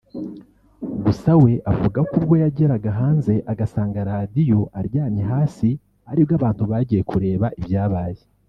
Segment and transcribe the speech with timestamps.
[1.03, 5.69] Gusa we avuga ko ubwo yageraga hanze agasanga Radio aryamye hasi
[6.11, 8.21] ari bwo abantu bagiye kureba ibyabaye